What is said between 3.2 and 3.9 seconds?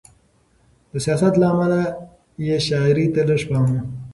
لږ پام و.